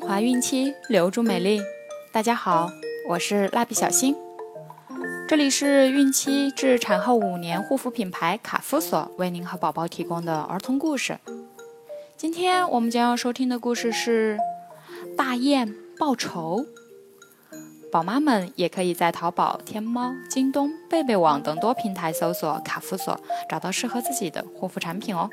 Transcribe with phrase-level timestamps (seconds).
[0.00, 1.60] 华孕期，留住美丽。
[2.10, 2.68] 大家好，
[3.08, 4.16] 我是蜡笔小新，
[5.28, 11.20] 这里是孕期至产后五年护肤品牌卡夫索为您和宝宝提供的儿童故事。
[12.16, 14.36] 今天我们将要收听的故事是
[15.14, 16.66] 《大雁报仇》。
[17.92, 25.30] 宝妈们也可以在淘宝、天猫、京东、贝贝网等多平台搜索卡夫索，找到适合自己的护肤产品哦。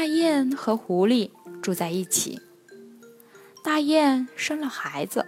[0.00, 2.40] 大雁和狐狸住在一起。
[3.62, 5.26] 大雁生了孩子，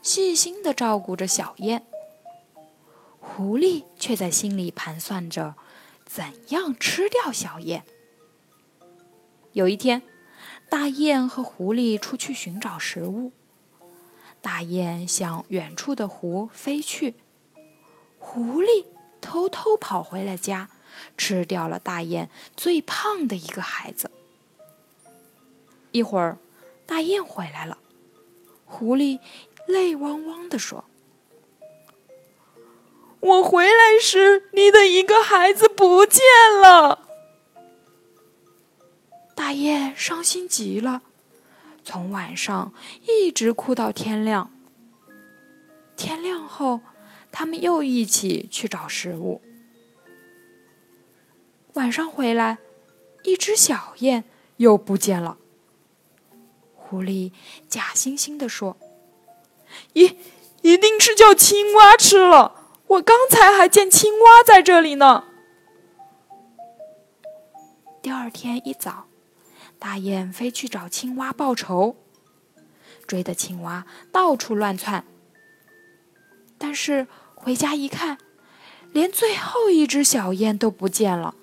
[0.00, 1.84] 细心的照顾着小雁。
[3.18, 5.56] 狐狸却在心里盘算着
[6.06, 7.84] 怎样吃掉小雁。
[9.52, 10.00] 有一天，
[10.70, 13.30] 大雁和狐狸出去寻找食物。
[14.40, 17.16] 大雁向远处的湖飞去，
[18.18, 18.86] 狐狸
[19.20, 20.70] 偷偷跑回了家。
[21.16, 24.10] 吃掉了大雁最胖的一个孩子。
[25.92, 26.38] 一会儿，
[26.86, 27.78] 大雁回来了，
[28.64, 29.18] 狐狸
[29.66, 30.84] 泪汪汪地说
[33.20, 36.22] ：“我回来时，你的一个孩子不见
[36.62, 37.06] 了。”
[39.34, 41.02] 大雁伤心极了，
[41.82, 42.72] 从晚上
[43.08, 44.52] 一直哭到天亮。
[45.96, 46.80] 天亮后，
[47.32, 49.42] 他们又一起去找食物。
[51.80, 52.58] 晚上回来，
[53.22, 54.24] 一只小雁
[54.58, 55.38] 又不见了。
[56.74, 57.32] 狐狸
[57.68, 58.76] 假惺惺地说
[59.94, 60.18] ：“一
[60.60, 65.24] 一定是叫青蛙吃了，我刚才还见青蛙在这里呢。”
[68.02, 69.06] 第二天一早，
[69.78, 71.96] 大雁飞去找青蛙报仇，
[73.06, 75.06] 追的青蛙到处乱窜。
[76.58, 78.18] 但是回家一看，
[78.92, 81.34] 连最后一只小雁都不见了。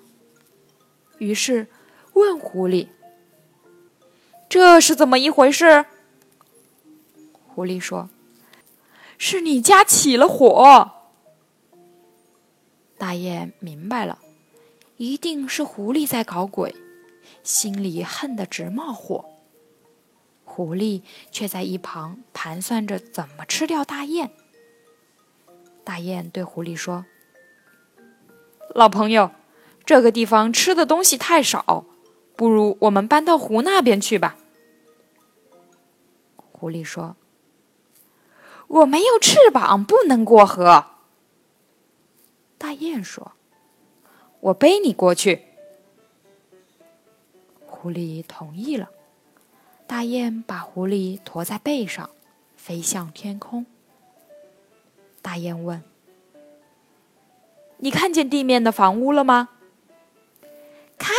[1.18, 1.66] 于是，
[2.14, 2.88] 问狐狸
[4.48, 5.86] ：“这是怎么一回事？”
[7.46, 8.08] 狐狸说
[9.18, 10.92] ：“是你家起了火。”
[12.96, 14.18] 大雁明白了，
[14.96, 16.74] 一定是狐狸在搞鬼，
[17.42, 19.24] 心里恨得直冒火。
[20.44, 24.30] 狐狸却在一旁盘算着怎么吃掉大雁。
[25.84, 27.06] 大雁对狐狸说
[28.74, 29.30] ：“老朋友。”
[29.88, 31.86] 这个地方吃的东西太少，
[32.36, 34.36] 不如我们搬到湖那边去吧。
[36.36, 37.16] 狐狸说
[38.68, 40.84] ：“我没有翅膀，不能过河。”
[42.58, 43.32] 大雁说
[44.40, 45.46] ：“我背你过去。”
[47.64, 48.90] 狐狸同意了。
[49.86, 52.10] 大雁把狐狸驮在背上，
[52.58, 53.64] 飞向天空。
[55.22, 55.82] 大雁问
[57.78, 59.48] ：“你看见地面的房屋了吗？”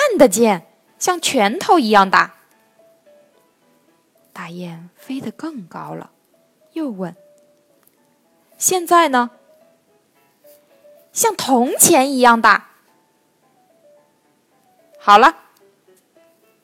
[0.09, 0.65] 看得见，
[0.97, 2.33] 像拳头一样大。
[4.33, 6.09] 大雁飞得更高了，
[6.73, 7.15] 又问
[8.57, 9.29] ：“现在呢？”
[11.13, 12.71] 像铜钱一样大。
[14.97, 15.35] 好了，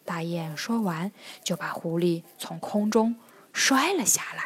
[0.04, 1.12] 大雁说完，
[1.44, 3.16] 就把狐狸从空中
[3.54, 4.46] 摔了下来。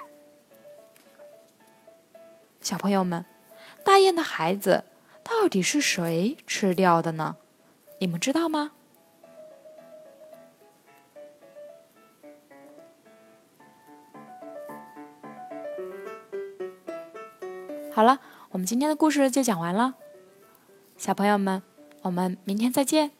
[2.59, 3.23] 小朋友们，
[3.85, 4.83] 大雁的孩子
[5.23, 7.37] 到底是谁吃掉的呢？
[7.99, 8.73] 你们知道吗？
[17.91, 18.19] 好了，
[18.51, 19.95] 我们今天的故事就讲完了，
[20.97, 21.61] 小朋友们，
[22.03, 23.18] 我们明天再见。